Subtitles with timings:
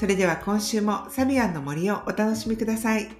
[0.00, 3.10] それでは今週もサビアンの森をお楽しみください。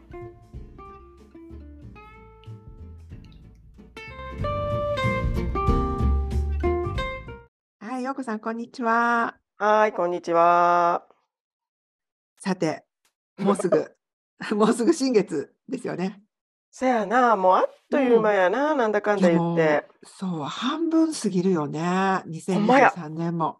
[7.80, 9.36] はい、ようこさんこんにちは。
[9.58, 11.04] はい、こんにちは。
[12.38, 12.86] さて、
[13.36, 13.94] もうすぐ、
[14.56, 16.22] もうすぐ新月ですよね。
[16.70, 19.86] せやな、もうあっという間やな、なんだかんだ言って。
[20.02, 22.22] う、そう、半分過ぎるよね。
[22.46, 22.88] ほんまや。
[22.96, 23.58] 2023年も。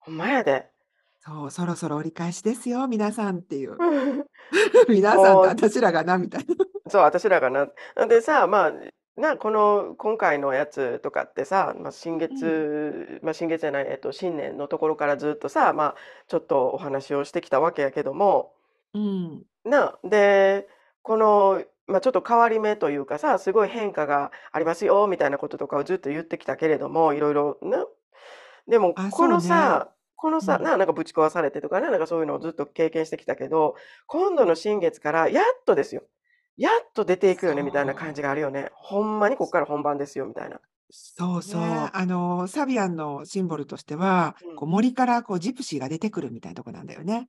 [0.00, 0.70] ほんまやで。
[1.28, 3.76] そう、そろそろ折り返しですよ、皆さんっていう。
[4.88, 6.54] 皆さんと私らがな、みたいな。
[6.88, 7.68] そう、私らがな。
[8.08, 8.72] でさ、まあ、
[9.16, 12.18] な、この今回のやつとかってさ、まあ、新うん。
[12.18, 15.94] 月、まあ、新月じゃない、えっと、新年のところからずっとさ、まあ、
[16.28, 18.54] ちょっとお話をしてきたわけやけども、
[18.94, 19.42] うん。
[19.64, 20.68] な、で、
[21.02, 27.86] この、まあ、ちょっと変わり目というかさ、すごい変化がありますよみたいなこととかをずっと言ってきたけれども、いろいろな。
[28.66, 29.40] でも、あ、この。
[29.40, 30.62] さ、このさ、うん。
[30.62, 36.04] な、なんかぶち壊されてとかね、なんかそういうのをずっと経験してきたけど、今度の新月からやっとですよ。
[36.58, 38.22] やっと出ていくよねみたいな感じ。
[38.22, 38.70] があるよね。
[38.74, 40.60] ほんまにこっから本番ですよみたいな。
[40.90, 41.60] そうそう。
[41.60, 41.90] ね。
[41.92, 44.60] あの、サビアンのシンボルとしては、うん。
[44.60, 47.28] こう森からこうジプシーが出てくるみたいなとこなんだよね。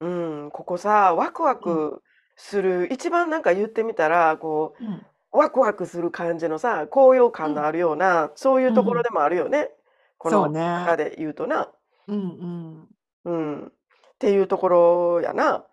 [0.00, 0.08] う
[0.46, 1.78] ん、ここさ、ワクワうん。
[1.78, 2.02] ク
[2.36, 5.06] する、一番なんか言ってみたら、こうん。
[5.32, 7.52] う、ワクワクする感じのさ、高揚うん。
[7.52, 8.74] 感のあるような、そういううん。
[8.74, 9.70] ところでもあるよね。
[10.18, 10.96] この中ね。
[10.96, 11.72] で言うとな。
[12.08, 12.46] うんう
[12.84, 12.88] ん。
[13.24, 13.66] うん。
[13.68, 13.72] っ
[14.18, 15.66] ていうところやな。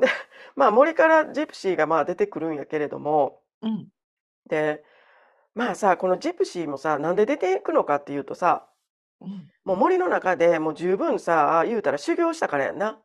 [0.00, 0.08] で、
[0.56, 3.88] まあ森からジプシーがまあ出てくるんやけれども、うん。
[4.48, 4.84] で、
[5.54, 8.68] まあさ、このジプシーもさ、なんで出ていくのかっていうとさ、
[9.20, 9.50] うん。
[9.64, 13.02] もう森の中でもう十分さ、言うたら修行したからやんな。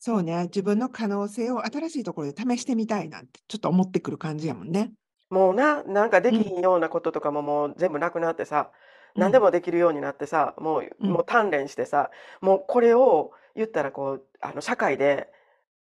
[0.00, 0.44] そうね。
[0.44, 4.92] 自分の可能性を新しいところで試してみたいなんてちょっと思ってくる感じやもんね。
[5.30, 6.42] もうな、なんかでうん。
[6.42, 8.72] きひんようなこととかももう全部なくなってさ、うん。
[9.18, 11.10] 何でもできるようになってさ、もう、うん。
[11.10, 15.30] もう鍛錬してさ、もうこれを言ったらこう、あの社会で、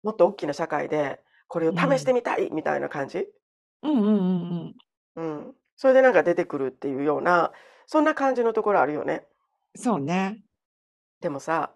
[0.04, 2.16] もっと大きな社会で、これをう試してん。
[2.16, 3.28] みたいみたいな感じ？
[3.84, 4.76] うんうんうん
[5.16, 5.24] うん。
[5.24, 5.56] うん。
[5.76, 7.52] それでなんか出てくるっていうような、
[7.86, 9.28] そんな感じのところあるよね。
[9.76, 10.44] そうね。
[11.22, 11.72] でもさ、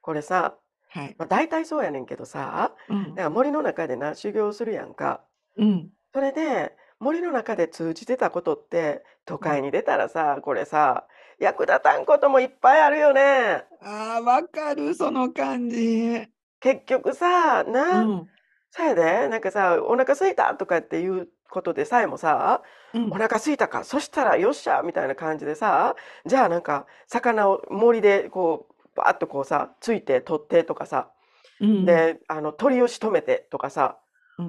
[0.00, 0.56] これさ、
[0.90, 1.14] はい。
[1.18, 3.04] まあ、大体そうやねんけどさ、うん。
[3.06, 5.24] なんか森の中でな、修行するやんか。
[5.56, 5.90] うん。
[6.12, 9.58] それで、森の中で通じてたことって、都うん。
[9.58, 11.06] 会に出たらさ、これさ、
[11.40, 13.66] 役立たんこともいっぱいあるよね。
[13.82, 16.26] ああ、わかる、その感じ。
[16.60, 18.30] 結局さ、うな、ん。
[18.70, 22.62] そやで、なんかさ、お腹空いたとかっていうことでさえもさ、
[22.92, 23.10] うん。
[23.10, 25.96] お腹空いたか、そしたらよっしゃみたいな感じでさ、
[26.26, 31.12] じゃあなんか魚を森でこう、バーッとこうさ、ついて取ってとかさ、
[31.60, 31.86] うんうん。
[31.86, 33.99] で、あの鳥を仕留めてとかさ、うん。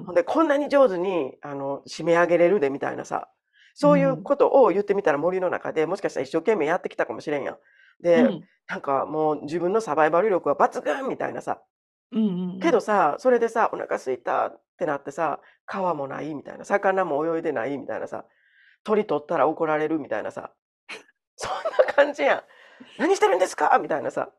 [0.04, 3.32] ほんでこんなに上手にあの締め上げれるでみたいなさ、う。
[3.74, 7.54] そういうんことを言ってみたら森の中でもしかしたら一生懸命やってきたかもしれんやん。
[7.54, 7.58] う
[8.02, 8.48] で、ん。
[8.68, 11.62] なんかもう自分のサバイバル力は抜群みたいなさ。
[12.12, 12.60] うんうんうん。
[12.60, 18.26] けどさ、それでさ、お腹空いたってなってさ、川もないみたいな、魚も泳いでないみたいなさ、
[18.84, 20.52] 鳥取ったら怒られるみたいなさ、
[21.36, 21.52] そん
[21.86, 22.42] な感じやん。
[22.98, 23.78] 何してるんですか？
[23.80, 24.30] みたいなさ。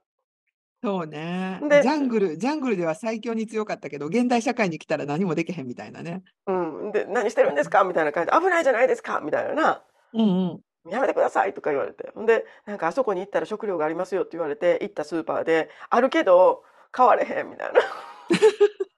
[0.84, 1.60] そうね。
[1.62, 6.24] ジで、ャングル、ジャングルでは最強に強かったけど、現代社会に来たら何もできへんみたいなね。
[6.48, 6.52] う
[6.90, 7.84] ん、で、何してるんですか？
[7.86, 9.22] みたいな感じで、危ないじゃないですか？
[9.22, 9.84] みたいなな。
[10.14, 10.60] うんうん。
[10.90, 12.12] やめてくださいとか言われて。
[12.26, 17.80] で、なんかあそこに行ったら食料がありますよって言われて、行ったスーパーで、あるけど、買われへんみたいな。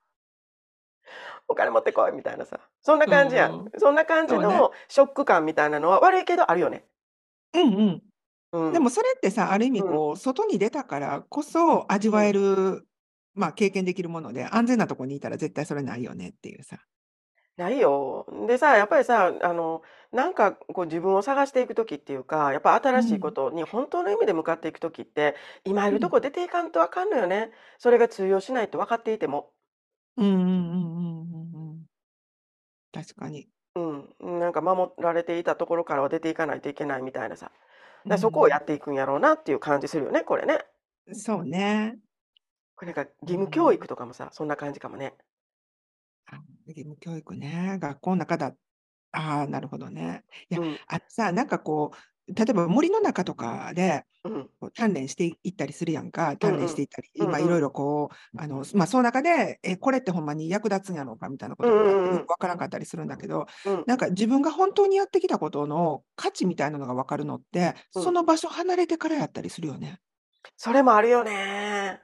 [1.48, 2.60] お金持ってこいみたいなさ。
[2.82, 3.54] そんな感じやん。
[3.54, 3.72] うん。
[3.78, 4.34] そんな感じ。
[4.36, 6.86] のショック感みたいなのは悪いけどあるよね。
[7.54, 8.02] うんうん。
[8.72, 8.82] でうん。
[8.82, 10.00] もそれってさ、ある意味うん。
[10.00, 12.34] こう、外に出たからこそ味わえうん。
[12.34, 12.88] る、
[13.34, 16.80] まあ経験できるもので、安全なとこにいたら絶対それないよねっていうさ。
[17.58, 18.26] ないよ。
[18.48, 19.82] でさ、やっぱりさ、あの、
[20.12, 23.34] なんかこう自分を探していく時っていうか、やっぱう新しいこん。
[23.34, 26.10] とに本当の意味で向かっていく時って、今いうるとん。
[26.10, 27.52] こ出ていかんとあかんのよね。
[27.78, 29.54] それが通用しないと分かっていても。
[30.18, 31.86] うんうんうんうんうんうん。
[32.92, 33.50] 確かに。
[33.76, 33.80] う
[34.36, 34.40] ん。
[34.40, 37.52] なんか守られていたところからは出ていかないといけないみたいなさ。
[38.06, 38.60] うだそこをやん。
[38.60, 40.66] っていくんやろうなっていう感じするよね、これね。
[41.14, 42.00] そうね。
[42.78, 43.88] これなんかう義務教育ん。
[43.88, 45.18] とかもさ、そんな感じかもね。
[46.28, 47.78] あ、義務教育ね。
[47.80, 48.56] 学校の中だ。
[49.12, 50.26] ああ、なるほどね。
[50.50, 50.80] いや、うん。
[50.88, 51.98] あのさ、なんかこう、
[52.28, 54.06] 例えば森の中とかで、
[54.78, 56.36] 鍛錬していったりするやんか。
[56.42, 56.58] うん鍛うん。
[56.58, 57.32] 錬していったり、うんうん。
[57.32, 63.86] まあいろいろこう、あの、まあその中で、え、これってほんまに役立つんやろうかみたいなこうんとがあって、うんうんよくわからんかったりするんだけど、うん。
[63.86, 68.06] なんか自分が本当にやってきたことの価値みたいなのがわかるのって、うん。
[68.06, 70.00] その場所離れてからやったりするよね。
[70.58, 72.02] それもあるよね。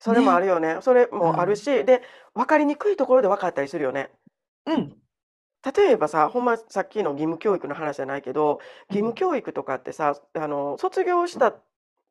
[0.00, 0.40] それもあね。
[0.40, 0.78] るよね。
[0.82, 1.32] それうん。
[1.32, 2.02] もあるし、で、
[2.34, 4.12] 分かりにくいところで分かったりするよね。
[4.66, 5.02] うん。
[5.64, 8.60] 例えばさ、ほんまさっきの義務教育の話じゃないけど、
[8.90, 8.98] うん。
[8.98, 11.52] 義務教育とかってさ、あの、卒業した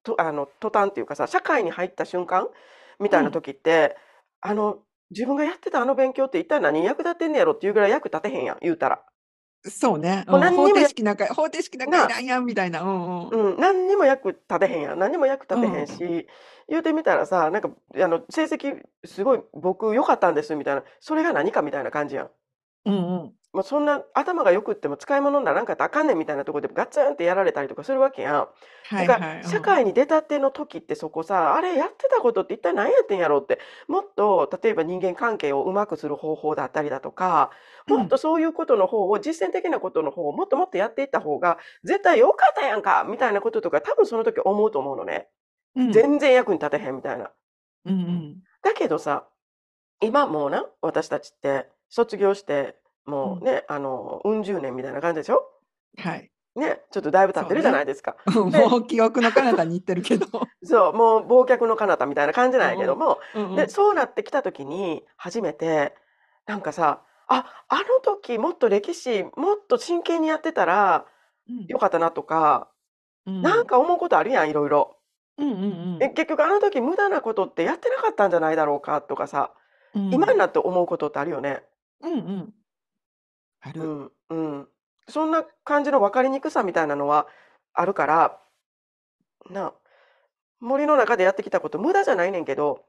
[0.03, 2.49] とあの、途端っていうかさ、社会に入った瞬間
[2.99, 3.17] みうん。
[3.17, 3.95] たいな時って、
[4.41, 9.05] あの、自分がやってたあの勉強って一体何に役立ってんねやろっていうぐらい役立てへんやん、言うたら。
[9.69, 10.23] そうね。
[10.27, 10.49] もううん。
[10.51, 12.81] 方何にもや程式なんか方程式なんかいならんやんみたいな。
[12.81, 13.31] うんうん。
[13.31, 14.99] うん、何にも役立てへんやん。
[14.99, 15.97] 何にも役立てへんうん。
[15.97, 16.27] し、
[16.69, 22.31] 言うてみたらさ、なんか、あの、成績すごい僕良かったんですみたいな、それが何かみたいな感じやん。
[22.87, 23.37] うんうん。
[23.53, 28.47] もうそんな頭が良くっても使い物にならんかったらあかんねんみたいなところでガツンってやられたりとかするわけやん。
[28.89, 29.41] はいからい。
[29.41, 29.43] うん。
[29.49, 37.51] 社会に出たての時ってそこさ、あれやってたことって一体何やってんやろうって、もっと例えば人間関係をうまくする方法だったりだとか、
[37.87, 37.97] うん。
[37.97, 45.29] もっとそういうことの方を実践的なことの方をもっともっとやっていった方が絶対良かったやんかみたいなこととか多分その時思うと思うのね。
[45.75, 45.91] うん。
[45.93, 47.31] 全然役に立てへんみたいな。
[47.85, 48.47] うんうん。
[48.63, 49.29] だけどさ、
[50.01, 52.77] 今もうな、私たちって卒業して、
[53.23, 53.31] うん。
[53.31, 55.43] もうね、あの、うん十年みたいな感じでしょ？
[55.97, 56.31] はい。
[56.55, 57.81] ね、ちょっとだいぶ経ってるじゃなね。
[57.81, 58.17] いですか。
[58.35, 60.27] うんで、もう記憶の彼方に行ってるけど。
[60.63, 63.77] そう、もう忘却の彼方みたいな感じなんやけうんども、で、うんうん。
[63.77, 65.95] そうなってきた時に初めて、
[66.45, 71.05] なんかさ、あ、あの時もっと歴史もっと真剣にやってたら
[71.47, 71.69] うん。
[71.69, 72.71] よかったなとか、
[73.25, 73.43] うん。
[73.43, 74.97] なんか思うことあるやん、いろいろ。
[75.37, 75.65] うんうんう
[75.99, 76.11] え、ん。
[76.11, 79.53] 結局あの時無駄なことってやってなかったんじゃないだろうかとかさ、
[79.93, 80.39] う今にん。
[80.39, 81.63] なって思うことってあるよね。
[82.01, 82.53] うんうん。
[83.61, 83.81] ある。
[83.81, 84.67] うん、うん。
[85.07, 87.27] そんな感じの分かりにくさみたいなのは
[87.73, 88.39] あるから、
[89.49, 89.73] な、
[90.59, 92.85] 森の中でやってきたこと無駄じゃないねんけど、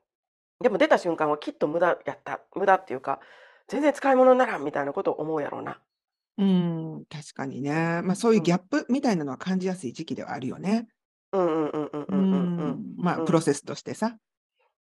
[0.61, 2.41] でも出た瞬間はきっと無駄やった。
[2.55, 3.21] 無駄っていうか、
[3.69, 5.81] 全然使い物にならんみたいなことを思うやろうな。
[6.39, 8.01] うん、確かにね。
[8.03, 10.89] ま、そういうギャップみたいなのは感じやすい時期ではあるよね。
[11.33, 12.69] うんうんうんうんううんうんうん。
[12.71, 13.25] ん、まあ、うん。
[13.27, 14.17] プロセスとしてさ。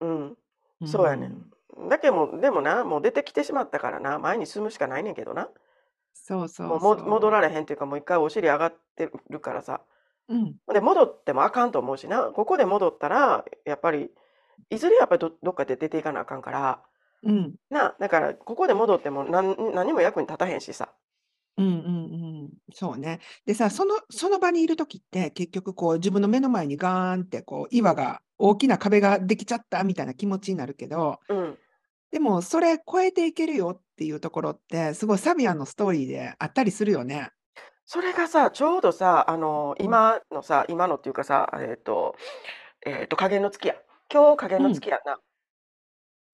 [0.00, 0.36] うん。
[0.82, 1.30] うそうやねん。
[1.30, 1.50] ん。
[1.88, 5.48] だけもでもな、もう出てきてしまったからな、前に進むしかないねんけどな。
[6.14, 7.08] そうそもう、もうそう。
[7.08, 9.82] 戻られへんっていうか、もう一回お尻上がってるからさ。
[10.28, 10.56] うん。
[10.72, 12.24] で、戻ってもあかんと思うしな。
[12.24, 14.10] ここで戻ったら、やっぱり、
[14.70, 16.82] いずれやっぱりどどっかで出ていかなあかんから。
[17.22, 17.54] うん。
[17.70, 20.94] な、だからここで戻ってもなん何も役に立たへんしさ。
[21.58, 22.50] うんうんうん。
[22.72, 23.20] そうね。
[23.46, 31.58] でさ、そのその場にいる時って、結局こう自分の目の前にガーンってこう岩が大きな壁ができちゃったみたいな気持ちになるけど、うん。
[32.16, 37.28] でもそれ越えていけるよっていうところって、すごいサビアンのストーリーであったりするよね。
[37.84, 39.84] それがさ、ちょうどさ、あの、うん。
[39.84, 42.16] 今のさ、今のっていうかさ、えっと、
[42.86, 43.74] えっと、下限の月や。
[44.10, 44.74] 今日下限のうん。
[44.74, 45.18] 月やな。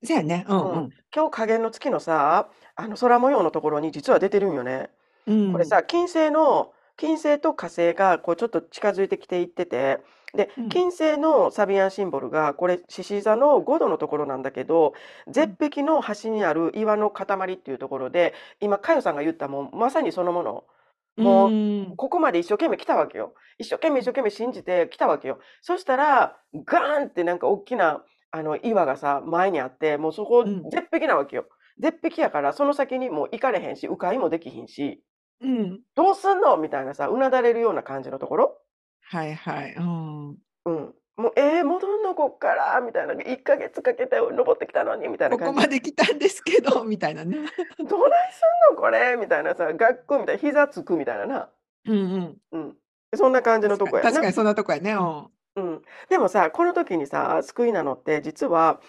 [0.05, 0.47] せやね。
[0.49, 0.63] うんう。
[0.63, 0.91] うんん。
[1.13, 4.89] 今日下限の月のさ、あの空模様のところに実は出てるんよね。
[5.27, 5.51] うん。
[5.53, 9.99] これさ、金星の金星と火星がこうちょっと近づいてきていってて、
[10.35, 10.69] で、うん。
[10.69, 14.95] 金星のサビアンシンボルがこれ獅子座の5度のところなんだけど、
[15.37, 15.45] うん。
[15.45, 20.65] 絶壁の端にある岩の塊っていうところで、今佳代さんが言ったもうまさにそのもの。
[21.17, 21.97] うもうーん。
[21.97, 23.35] ここまで一生懸命来たわけよ。
[23.59, 25.39] 一生懸命一生懸命信じて来たわけよ。
[25.61, 30.63] そしたら、ガーンってなんか大きなあの岩がさ、前にあって、もうそこうん。
[30.71, 31.45] 絶壁なわけよ。
[31.79, 35.05] 絶壁やからその先にもう行かれへんし、迂回もできひんし、
[35.43, 35.81] うん。
[35.95, 36.57] どうすんの？
[36.57, 38.62] みたいなさ、うなだれるような感じのところ。
[39.13, 39.75] はいはい。
[39.75, 40.29] うん。
[40.31, 40.95] うん。
[41.19, 43.13] もう、えー、戻んのこっからみたいな。
[43.13, 45.55] 1ヶ月かけて登ってきたのにみたいな感じ。
[45.55, 47.37] ここまで来たんですけど、 みたいなね。
[47.79, 48.41] どないす
[48.73, 51.51] んのこれみたいなさ、学校みたいな、膝つくみたいなな。
[51.87, 52.37] うんうん。
[52.53, 52.77] うん。
[53.15, 54.09] そんな感じのとこやな。
[54.09, 54.95] 確かにそんなとこやね。
[54.95, 55.31] うん。
[55.57, 55.83] うん。
[56.09, 58.81] でもさ、この時にさ、救いなのって、実は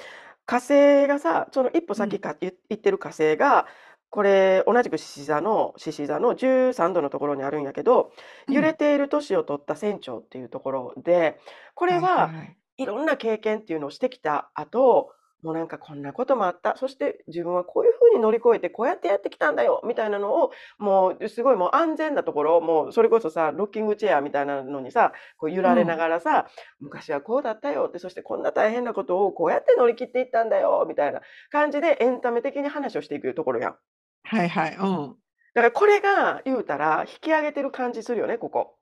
[0.45, 1.95] 火星がさ、その一歩うん。
[1.95, 3.67] 先かい行ってる火星が、
[4.13, 8.11] これ同じく獅子座の獅子座の13度のところにあるんやけど、
[8.47, 8.53] うん。
[8.53, 11.39] 揺れている年を取った船長っていうところで、
[11.73, 12.31] これは
[12.77, 15.09] いろんな経験っていうのをしてきた後、
[15.41, 16.77] もうなんかこんなこともあった。
[16.77, 25.63] そして自分はこういうふうに乗り越えてこうやってやってきたんだよみたいなのを、もうすごいもう安全なところ、もうそれこそさ、ロッキングチェアみたいなのにさ、こう揺う。
[25.63, 26.47] られなんがらさ、
[26.79, 33.75] 昔はこうだったよって、そしてこんな大変なことをこうやって乗り切っていったんだよみたいな感じでエンタメ的に話をしていくところやん。
[34.23, 34.75] はいはい。
[34.77, 35.15] うん。
[35.53, 38.75] だからこれが言うたら引き上げてる感じするよね、ここ。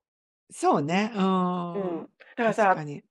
[0.50, 1.12] そうね。
[1.16, 1.20] う。
[1.20, 2.10] うんん。
[2.36, 3.04] だからさ、確かに。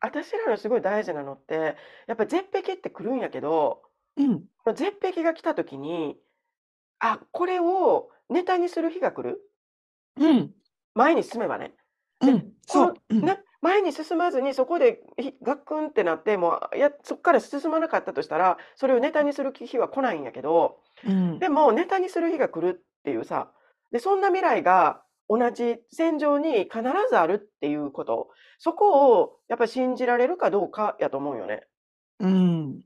[0.00, 1.76] 私らのすごい大事なのって、
[2.06, 3.82] やっぱり絶壁って来るんやけど、
[4.16, 4.44] うん。
[4.74, 6.16] 絶壁が来た時に、
[7.00, 9.40] あ、これをネタにする日が来る？
[10.16, 10.54] うん。
[10.94, 11.74] 前に進めばね。
[12.20, 13.38] で、うん、このそう、うん。
[13.62, 21.38] ね、前に進まずにそこでひガックンってなって、もう、いや、そっから進まなかったとしたら、それをネタにする日は来ないんやけど、うん。
[21.38, 23.52] でもネタにする日が来るっていうさ、
[23.92, 31.66] で、そんな未来が同じ戦場に必ずあるっていうこと、そこをやっぱり信じられるかどうかやと思うよね。
[32.20, 32.80] うん。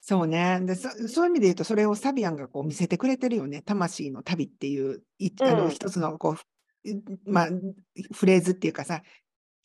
[0.00, 0.60] そうね。
[0.62, 3.62] で、そそういう意味で言うと、それをサビアンがこう見せてくれてるよね。
[3.62, 5.70] 魂の旅っていう、いあの、うん。
[5.70, 6.36] 一つのこ
[6.84, 7.48] う、うまあ、
[8.14, 9.02] フレーズっていうかさ、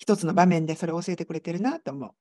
[0.04, 2.12] 一つの場面でそれを教えてくれてるなと思う。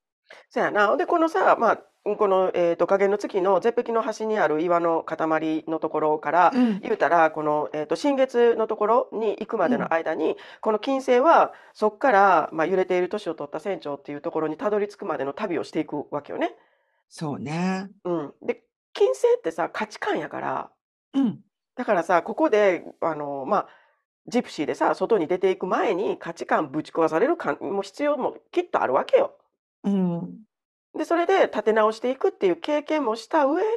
[0.49, 0.97] そやな。
[0.97, 9.93] で、このさ、まあ、うん、この、えっと、影の月の絶壁の端にある岩の塊のところからうん、言うたら、この、えっと、新月のところに行くまでのうん。
[9.93, 16.55] 間に、この金星はそっから、まあ、揺れている年を取った船長っていうところにたどり着くまでの旅をしていくわけよね。
[17.09, 17.91] そうね。
[18.05, 18.33] うん。
[18.43, 18.63] で、
[18.93, 20.71] 金星ってさ、価値観やから、
[21.15, 21.41] うん。
[21.75, 23.69] だからさ、ここで、あの、まあ、
[24.29, 29.37] ジプシーでさ、外に出ていく前に価値観ぶち壊されるかんもう必要もきっとあるわけよ。
[29.85, 30.45] うん。
[30.97, 33.69] で、それで立て直していくっていう経験もした上で、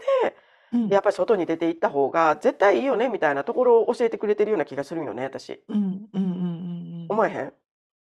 [0.71, 0.89] うん。
[0.89, 5.63] やっぱり外に出て行った方が絶対いいよねみたいなところを教えてくれてるような気がするんよね、私。
[5.69, 5.77] うん。
[5.77, 6.07] うん。
[6.13, 6.23] うん。
[6.23, 7.05] うん。
[7.09, 7.53] 思えへん？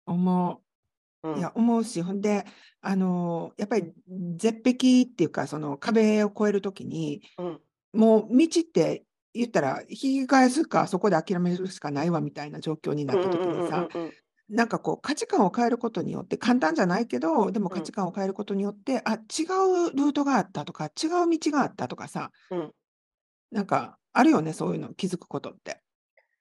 [0.06, 0.62] 思
[1.24, 1.38] うう。
[1.38, 1.52] いや、ん。
[1.54, 2.44] 思うし、ほんで、
[2.80, 3.92] あの、やっぱり
[4.36, 7.62] 絶壁っていうか、その壁を越える時に、うん。
[7.92, 14.16] もう道って言ったら、引き返すか、そこで諦めるしかないわみたいな状況になった時にさ、うんうん。
[14.50, 17.78] なんかこう価値観を変えることによって、簡単じゃないけど、でもうん。
[17.78, 19.44] 価値観を変えることによって、あ、違
[19.88, 22.74] うルートがあったとか、違う道があったとかさ、うん。
[23.52, 25.82] なんかあるよね、そういうの気づくことって。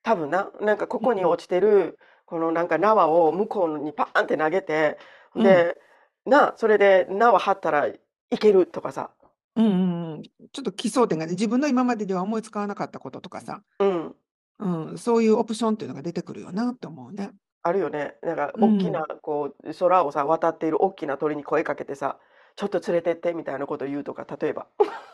[0.04, 1.10] 多分な、なんかこうん。
[1.10, 4.98] こに落ちてる、このなんか縄を向こうにパーンって投げて、
[5.34, 5.64] うん。
[5.64, 5.78] で、
[6.26, 8.00] な、それで縄張ったらい
[8.40, 9.12] けるとかさ。
[9.56, 10.24] うんうんうん。
[10.24, 14.16] ちょっと奇想天がね、自分の今まででは思いつかなかったこととかさ、うん。
[14.60, 17.32] うん、そういうオプションっていうのが出てくるよなって思うね。
[17.64, 18.16] あるよね。
[18.24, 18.62] なんかう。
[18.62, 22.20] おっきなんこう空をさ、渡っているおっきな鳥に声かけてさ、
[22.56, 24.68] ちょっと連れてってみたいなこと言うとか、例えば。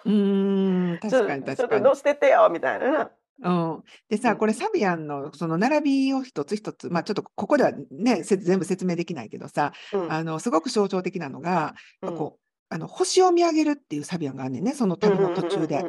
[0.05, 1.89] うーん、 ち確かにょちょっと確かに。
[1.89, 3.11] 乗せてってよみたいなな。
[3.43, 3.83] うん。
[4.09, 4.37] でさ、うん。
[4.37, 10.17] これサビアンのその並びを一つ一つ、ま、ちょっとここではね、せ全部説明できないけどさ、うん。
[10.17, 12.09] あの、すごく象徴的なのが、うん。
[12.09, 12.39] ま、こう、
[12.69, 15.87] あの、星を見上げるっていうサビアンがあんねんね、その旅の途中で。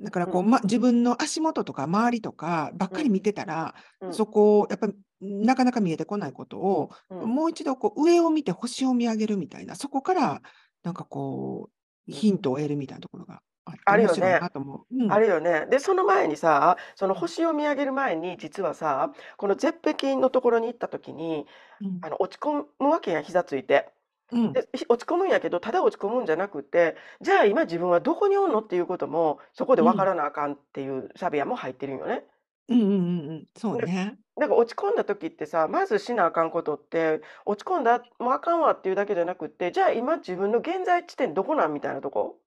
[0.00, 2.98] だからこう、ま、自分の足元とか周りとかばっうん。
[2.98, 4.12] かり見てたら、うん。
[4.12, 4.88] そこをやっぱ、
[5.20, 7.28] なかなか見えてこないことを、うん。
[7.28, 10.42] もう一度こう上を見て星を見上げるみたいな、そこから
[10.84, 11.70] なんかこ
[12.08, 14.46] う、ヒントを得るみたいなところがあるよね。
[14.90, 14.96] う。
[14.96, 15.12] うん。
[15.12, 15.66] あるよね。
[15.68, 17.28] で、その前にさ、そのうん。
[17.28, 21.46] 星を見上げる前に、実はさ、この絶壁のところに行った時に、
[21.80, 22.02] うん。
[22.02, 23.94] あの、落ち込むわけや、膝ついて。
[24.30, 24.54] うん。
[24.54, 30.06] で、ひ落ち込むんやけど、ただ落ち込むんじゃなくて、じゃあ今自分はどこにおんのっていうことも、そこで分かうん。
[30.06, 32.24] らなあかんっていうサビアンも入ってるんよね。
[32.68, 33.46] うんうんうんうん。
[33.56, 34.18] そうで、ね。
[34.36, 42.40] なんか落ち込んだ時ってさ、まずしなあかんことって、落ち込んだ、もうあかんわっていうだけじゃなくって、じゃあ今自分の現在地点どこなんみたいなとこ？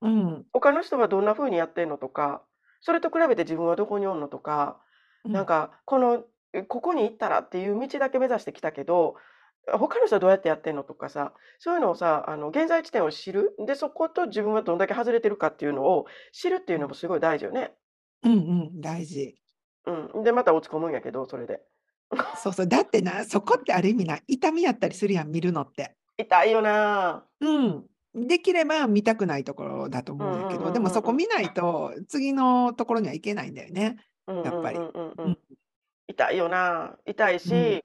[0.00, 0.46] うん。
[0.52, 2.42] 他の人はどんな風にやってんのとか、
[2.80, 4.80] それと比べて自分はどこにおんのとか、
[5.24, 5.32] うん。
[5.32, 9.20] なんかこの、え、ここに行ったらっていう道だけ目指してきたけど、あ、
[9.66, 10.84] 他の人はどうやってやってんの？
[10.84, 13.54] とかさ、そういうのをさ、あの、現在地点を知る。
[13.66, 16.82] で、そこと自分はどんだけ外れてるかっていうのを知るっていううん。
[16.82, 17.76] のもすごい大事よね。
[18.22, 18.36] うんう
[18.76, 19.36] ん、大事。
[19.84, 20.22] うん。
[20.24, 21.62] で、また落ち込むんやけど、それで。
[22.36, 25.96] そうそう、だってな、そこってある意味な、痛みやったりするやん、見るのって。
[26.18, 27.26] 痛いよな。
[27.40, 27.86] うん。
[28.14, 30.78] できれば見たくないところだと思うんやけど、で。
[30.80, 33.96] もそこ見ないと、次のところには行けないんだよね、
[34.26, 34.80] やっぱり。
[36.08, 36.98] 痛いよな。
[37.06, 37.78] 痛いうん。
[37.78, 37.84] し、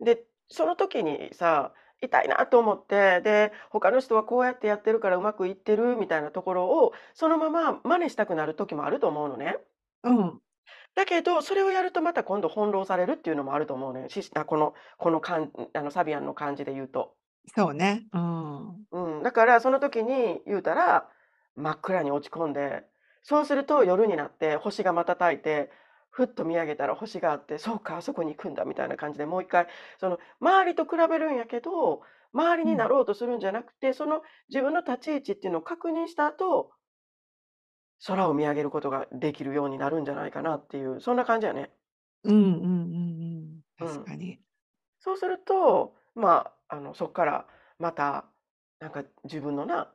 [0.00, 9.56] で、その時にさ、痛いなと思って、で、他の人はこうやってやってるからうまくいってるみたいなところを、そのまま真似したくなる時もあると思うのね。
[10.04, 10.40] うん。
[10.94, 14.08] だけど、それをやるとまた今度翻弄されるっていうのもあると思うね。
[14.08, 17.14] ししあ、このこのかんあのサビアンの感じで言うと。
[17.54, 18.06] そうね。
[18.12, 18.86] うん。
[18.90, 21.08] うん、だからその時に言うたら、
[21.56, 22.84] 真っ暗に落ち込んで、
[23.22, 25.70] そうすると夜になって星が瞬いて、
[26.10, 32.70] ふっと見上げたら星があって、そうか、あそこに行くんだみたいな感じで、もう一回、その周りと比べるんやけど、周りうん。
[32.70, 36.72] になろうとするんじゃなくて、その自分の立ち位置っていうのを確認した後
[38.04, 41.72] 空を見上げることができるようになるんじゃないかなっていう、そんな感じやね。
[42.24, 43.62] うんうんうんうん。
[43.80, 43.88] うん。
[43.88, 44.40] 確かに。
[45.00, 47.48] そうすると、まあ、あの、そっから
[47.78, 48.32] また、
[48.80, 49.94] なんか自分のな、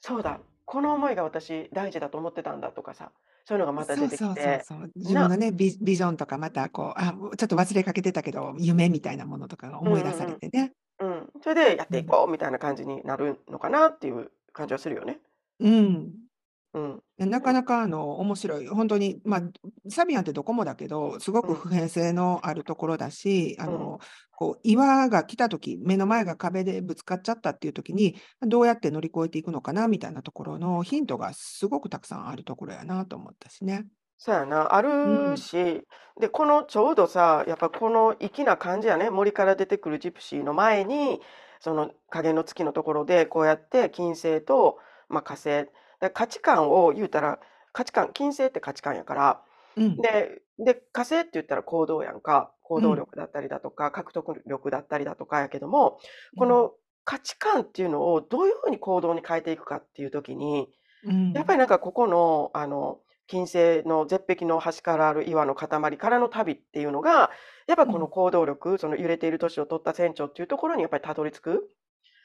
[0.00, 3.12] そうだ、この思いが私大事だと思ってたんだとかさ、
[3.46, 4.64] そういうのがまた出てきて。
[4.96, 10.32] 自分のなね、ビビジョンとかまたこう、あ、ちょっと忘れかけてたけど、夢みたいなものとかがうん思い出さうんうん。
[10.32, 10.72] れてね。
[11.00, 11.32] うん。
[11.42, 11.96] それでやっうん。
[11.96, 15.20] ていこうみたいな感じになるのかなっていう感じはするよね。
[15.58, 16.25] うん。
[16.72, 17.02] うん。
[17.18, 19.42] で、なかなかあの、面白い、本当に、まあ、
[19.90, 21.52] サビアンってどこもだけど、すごうん。
[21.52, 23.92] く普遍性のあるところだし、あうん。
[23.92, 23.98] の、
[24.32, 33.86] こう、岩が来た時、目の前が壁でぶつかっちゃったっていう時に、どうやって乗り越えていくのかなみたいなところのヒントがすごくたくさんあるところやなと思ったしね。
[34.18, 35.34] そうやな、あうん。
[35.34, 35.86] るし、
[36.18, 41.20] で、このちょうどさ、やっぱこの粋な感じやね、森から出てくるジプシーの前に、
[41.60, 45.66] その影の月のところで、こうやって金星と、まあ、火星、
[46.00, 47.40] だ価値観を言うたら、
[47.72, 49.42] 価値観、金星って価値観やから、
[49.76, 50.02] うん。
[50.02, 52.54] で、で、火星って言ったら行動やんか。
[52.62, 52.96] 行動うん。
[52.96, 55.98] 力だったりだとか、獲得力だったりだとかやけども、
[56.32, 56.40] うん。
[56.40, 56.72] この
[57.04, 60.68] 価値観っていうのをどういうふうに行動に変えていくかっていう時に、
[61.02, 61.32] うん。
[61.34, 67.30] やっぱりなんかここの、あの、金星の絶壁の端からある岩の塊からの旅っていうのが、
[67.66, 67.92] やっぱうん。
[67.92, 71.70] この行動力、その揺れている都市を取った船長っていうところにやっぱりたどり着く。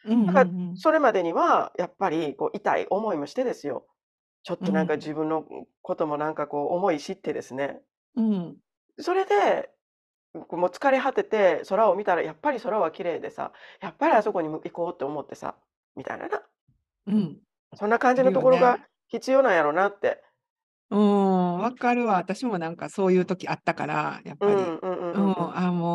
[0.03, 0.83] うんだから、うんうん。
[0.83, 3.87] それまでにはやっぱりこう痛い思いもしてですよ。
[4.43, 4.97] ちょっうとなんかん。
[4.97, 5.45] 自分の
[5.83, 7.81] こともなんかこう思い知ってですね。
[8.15, 8.61] うん。
[8.99, 9.69] それで、
[10.33, 15.57] こうもう疲れ果てて空を見たらやっぱり空は綺麗でさ、やっぱりあそこに行こうって思ってさ、
[15.95, 16.43] みたいなな。
[17.07, 17.41] うん。
[17.75, 18.87] そんな感じのところがね。
[19.07, 20.23] 必要なんやろなって。
[20.89, 22.15] うーん、わかるわ。
[22.17, 24.73] 私もなんかそういう時あったから、やっぱり。
[24.73, 25.40] うんうんうんう、うんんうん。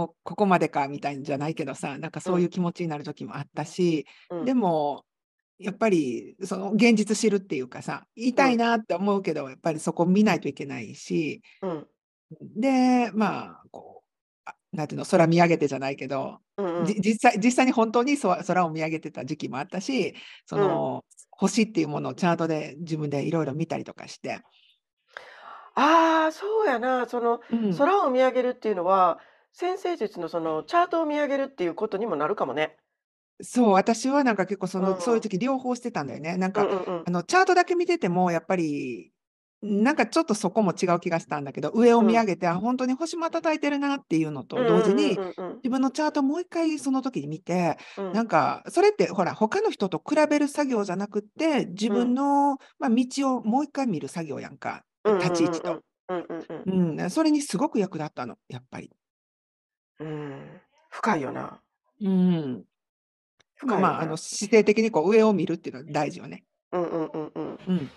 [0.07, 2.23] もうここまでかみたいんじゃないけどさ、なんかうん。
[2.23, 4.07] そういう気持ちになる時もあったし、
[4.45, 4.59] でうん。
[4.59, 5.05] も、
[5.59, 8.59] やっぱりその現実知るっていうかさ、言いうたいん。
[8.59, 11.87] なって思うけど、やっぱりそこ見ないといけないし、うん。
[12.41, 14.09] で、まあ、こう、
[14.45, 16.85] あ、なんていうの、空見上げてじゃないけど、じうんうん。
[16.85, 20.15] 実際実際に本当にそ空を見上げてた時期もあったし、
[20.47, 20.63] そうん。
[20.63, 24.41] の星っていうものをチャートで自分でいろいろ見たりとかして。
[25.75, 27.07] ああ、そうやな。
[27.07, 27.77] そのうん。
[27.77, 29.19] 空を見上げるっていうのは、
[29.59, 32.77] 占星術のそのチャートを見上げるっていうことにもなるかもね。
[33.43, 35.21] そう、私はなんか結構そうの、そういうん。
[35.21, 36.37] 時両方してたんだよね。
[36.37, 37.07] なんうんか、うんうん。
[37.07, 39.13] あのチャートだけ見ててもやっぱり、
[39.63, 42.09] なんかちょっとそこも違う気がしたんだけど、上をうん。
[42.09, 45.63] 見上げて、あ、本当に星瞬いてるなっていうのうんと同時うんうんに、うんうん。
[45.63, 48.13] 自分のチャートもう一回その時に見て、うん。
[48.13, 52.11] なんかそれってほら、他の人と比べる作業じゃなくって、自うん。
[52.11, 55.83] 分の、まあ、道をもう一回見る作業やんか、うん立ち位置と。
[56.09, 56.55] うんうんうん。
[56.55, 56.97] うんうんうん。
[57.01, 58.91] うん、それにすごく役立ったの、やっぱり。
[60.01, 60.61] うん。
[60.91, 61.61] 深いよな。
[62.01, 62.65] うん。
[63.57, 64.17] 深いよまあ、あのな。
[64.17, 66.45] 姿勢的にこう上を見るっていうのは大事よね。
[66.73, 67.59] うんうんうんうん。
[67.67, 67.91] うん。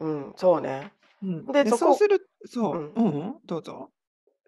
[0.00, 0.92] うん、そうね。
[1.22, 1.46] うん。
[1.46, 2.92] で、で、そうするそうう、ん。
[2.94, 3.90] うんうん、どうぞ。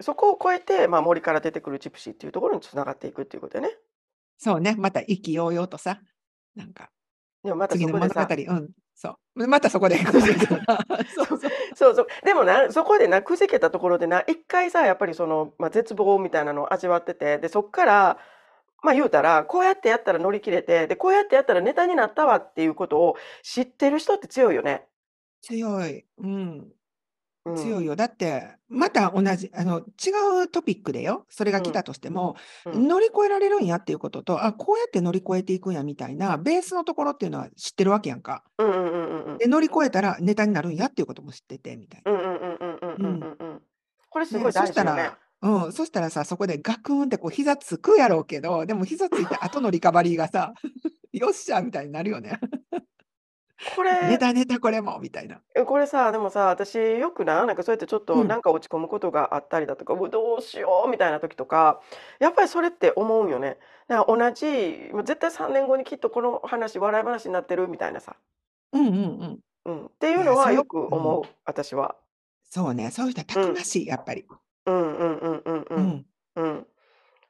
[0.01, 3.71] そこを越えて、まあ、森から出てくるジプシーっていうところに繋がっていくっていうことやね。
[4.39, 6.01] そうね、また意気揚々とさ、
[6.57, 6.91] なんか、
[7.45, 9.47] でもまた次の物語、うん、そう。
[9.47, 9.99] またそこで。
[10.05, 11.39] そうそう、
[11.77, 11.95] そう。
[11.95, 12.07] そう。
[12.25, 18.19] でもな、そこでな、くじけたところでな、一回さ、やっぱりその、まあ、絶望みたいなのを味わってて、で、そっから、
[18.83, 24.87] まあ、言うたら、こうやってやったら乗り切れて、で、こうやってやったらネタになったわっていうことを知ってる人って強いよね。
[25.43, 26.05] 強い。
[26.19, 26.73] うん。
[27.45, 27.57] うん。
[27.57, 27.97] 強いよ。
[27.97, 31.61] だって、また同じ、あの、違うトピックでよ、それうん。
[31.61, 32.89] が来たとしても、うん。
[32.89, 38.45] 乗り越えられるんやっていうことと、あ、こうやって乗り越えていくんやみたいな、ベースのところっていうのは知ってるわけやんか。
[38.59, 39.39] うんうんうんうんうん。
[39.39, 43.09] で、乗り越えたらネタになるんやっていうことも知ってて、みたいうんうんうんうんうんな。
[43.09, 43.23] ううんん。
[43.23, 43.63] うんうん。
[44.11, 44.93] これすごね、いそ大事よね。
[44.95, 50.55] したら、うん、そしたらさ、そこでガクーンってこう膝つくやろうけど、でも膝ついた後のリカバリーがさ、
[51.13, 52.41] よっしゃみたいになるよね。
[53.63, 55.43] こネれタネタこれもみたいな。
[55.57, 58.25] え、これさ、でもさ、私よくな、なんかそうやってちょっうん。
[58.25, 61.81] となんか落ち込むことがあったりだとか、う、どうしようみたいな時とか、
[62.19, 63.59] やっぱりそれって思うんよね。
[64.09, 68.17] 同じ、もう絶対3年後にきっとこの話、笑い話になってるみたいなさ。
[68.73, 69.41] うんうんうん。
[69.67, 69.87] うん。
[69.87, 70.95] っていういや、そういうのはよくうん。
[70.95, 71.97] 思う、私は。
[72.51, 73.35] そうね、そういう人はうん。
[73.37, 74.27] たくましい、やっぱり。
[74.67, 75.81] うんうんうんうんう。
[75.81, 76.07] うんん。
[76.37, 76.67] うん。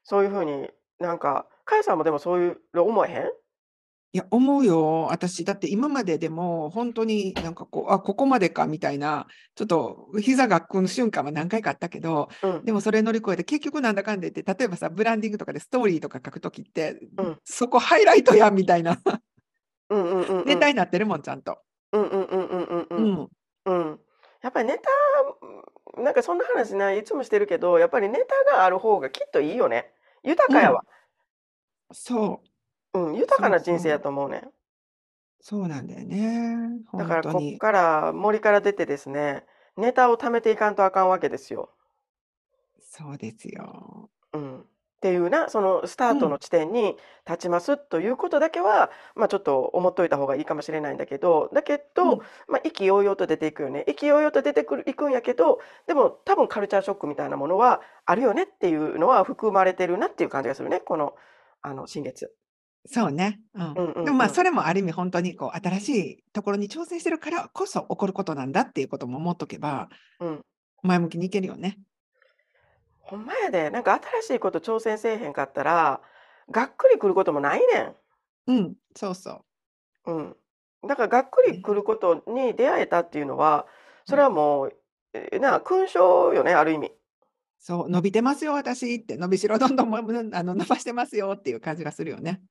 [0.04, 3.32] そういう風に、なんか、かよさんもでもそういうの思えへん？
[4.14, 5.08] いや、思うよ。
[5.10, 12.64] 私だって今まででも、ほんとになんかこう、あ、ここまでかみたいな、ちょっと膝がくん瞬間は何回かあったけど、うん。
[12.64, 17.38] でもそれ乗り越えて、結局なんだかんだ言って、例えばさ、ブランディングとかでストーリーとか書く時って、うん。
[17.42, 19.00] そこハイライトやんみたいな。
[20.46, 20.68] ネタん。
[20.68, 21.58] になってるもん、ちゃんと。
[21.90, 23.30] うんうんうんうんうんう。
[23.64, 24.00] うん。
[24.42, 24.82] やっぱりネタ、
[25.96, 29.92] うん、なんかそんな話な、いつもしてるけど、やっぱりネタがある方がきっといいよね。
[30.22, 30.54] 豊うん。
[30.54, 30.84] かやわ。
[31.92, 32.53] そう。
[32.94, 34.00] うん、豊かそうな人生やそう。
[34.00, 34.54] と思うねん。
[35.40, 37.54] そうなんだよね、ほだからこっ。
[37.58, 41.74] から森から出てですね、ネタを貯めていかんとあかんわけですよ。
[42.80, 44.10] そうですよ。
[44.32, 44.60] うん。
[44.62, 44.66] っ
[45.04, 46.14] ていうな、そのスタうん。
[46.14, 52.26] ートの地点に立ちますということだけは、ま、ちょっと思っといた方がいいかもしれないんだけど、だけうど、ん。
[52.48, 53.84] ま、意気揚々と出ていくよね。
[53.86, 61.14] 意気揚々と出てくるいくんやけど、でも多分カルチャーショックみたいなものはあるよねっていうのは含まれてるなっていう感じがするね、この、
[61.60, 62.34] あの、新月。
[62.86, 63.40] そうね。
[63.54, 63.62] うん。
[63.62, 69.88] うんうんうんでもまあ、それもある意味本当にこう、新しいところに挑戦してるからこそ起こることなんだっていうことも思っとけば、
[70.20, 70.44] うん。
[70.82, 71.78] 前向きにいけるよね。
[73.00, 76.00] ほんまやで、なんか新しいこと挑戦せえへんかったら、
[76.50, 77.94] がっくりくることもないねん。
[78.46, 79.44] うん、そうそ
[80.06, 80.12] う。
[80.12, 80.36] うん。
[80.86, 83.66] だからがっくりくることに出会えたっていうのは、
[84.04, 84.76] それはもう、
[85.14, 86.92] えな、勲章よね、ある意味。
[87.58, 92.42] そう、伸びてますよ、私って、伸びしろどんどんもあの伸ばしてますよっていう感じがするよね。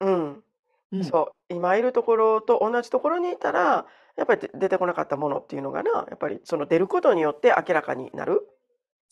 [0.00, 0.44] うん。
[0.92, 1.10] うん。
[1.10, 3.86] そう、今いるところと同じところにいたら、
[4.16, 8.48] やっぱりで出てこなかったものっていうのがな、やっぱりその出ることによって明らかになる。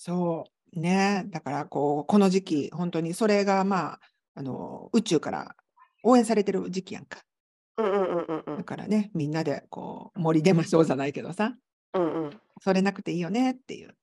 [0.01, 0.45] そ
[0.77, 1.25] う、ね。
[1.29, 4.01] だからこう、この時期、本当にそれがまあ、
[4.35, 5.57] あの、宇宙から
[6.05, 7.25] 応援されてる時期やんか。
[7.77, 8.65] うんうんうんうんうだん。
[8.65, 11.57] からね、みんなでこう、森出ましょうじゃないけどさ、
[11.95, 12.41] うんうん。
[12.61, 13.97] それなくていいよねっていう。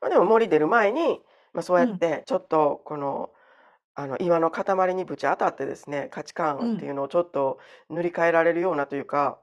[0.00, 1.20] ま、でも森出る前に、
[1.52, 1.84] ま、そううん。
[1.84, 3.30] やってちょっとこの、
[4.02, 6.64] あの、岩の塊にぶち当たってですね、価値う。
[6.64, 7.58] 観っていうんのをちょっと
[7.90, 9.38] 塗り替えられるようなというか、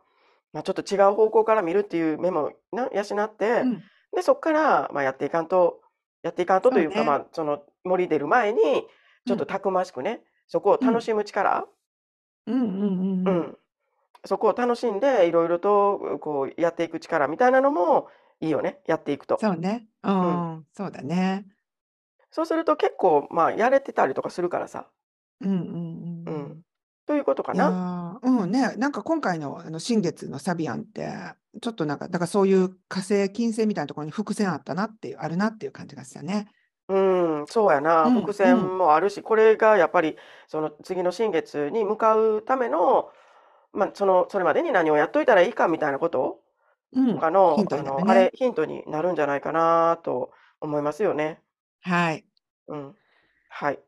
[0.54, 3.88] ま、ちょっと違う方向から見るっていう目もな養って、うん。
[4.16, 5.82] で、そっから、ま、やっていかんと
[6.24, 7.04] やっていかんとそうというか、ね。
[7.04, 8.88] ま、その森出る前に、
[9.26, 9.34] ちうん。
[9.34, 10.94] ょっとたくましくね、そこをうん。
[10.94, 11.68] 楽しむ力
[12.48, 13.48] うんうんうんううん。
[13.52, 13.58] ん。
[14.26, 18.10] そこを楽しんで、色々と、うこうやっていく力みたいなのも
[18.42, 19.40] いいよね、やっていくと。
[19.40, 19.88] そうね。
[20.04, 20.46] ううん。
[20.62, 21.46] ん、そうだね。
[22.38, 24.88] そうすると結構、まあ、やれてたりとかするからさ。
[25.42, 25.72] うんうんうん
[26.26, 26.32] う。
[26.32, 26.64] うんん。
[27.06, 27.80] ということかいな。
[28.14, 31.10] や、うんね、なんか今回のあの新月のサビアンって、
[31.62, 36.50] ちょっとなんか、だからそういう火星、金星みたいなところに伏線あったなっていうあるなっていう感じがしたね。
[36.90, 38.12] うーん、そうやうな。
[38.12, 38.72] ん伏うん。
[38.72, 43.12] 線もあるし、これがやっぱりその次の新月に向かうための、
[43.74, 46.42] ま、その、それまでに何をやっといたらいいかみたいなこと？
[46.94, 48.06] うん、とかの、ヒントあの、になるね。
[48.10, 51.42] あれ、ヒントになるんじゃないかなと思いますよね。
[51.82, 52.27] はい。
[52.68, 52.96] うん。
[53.50, 53.80] はい。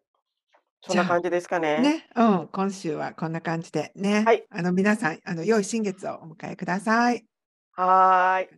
[0.82, 1.80] そんじゃあ、な感じですかね。
[1.80, 4.44] ね、うん、今週はこんな感じではね、い。
[4.50, 7.26] あの皆さん、あの良い新月をお迎えください。
[7.74, 8.50] はーい。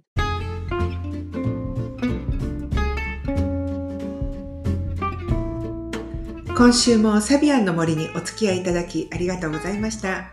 [6.56, 10.30] 今週もサビアンの森にお付き合いいただきありがとうございました。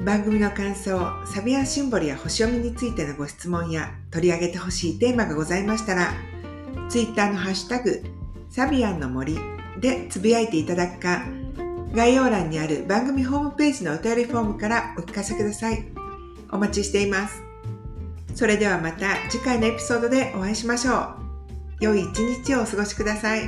[0.00, 6.12] 番組の感想、サビアンシンボルや星読みについてのご質問や取り上げてほしいテーマがございましたら、
[6.88, 8.02] ツイッターのハッシュタグ、
[8.52, 9.38] サビアンの森
[9.80, 11.24] でつぶやいていただくか、
[11.94, 15.82] 概要欄にある番組ホームページのお便りフォームからお聞かせください。
[16.50, 17.42] お待ちしています。
[18.34, 21.16] それではまた次回のエピソードでお会いしましょう。
[21.80, 23.40] 良い一日をお過ごしください。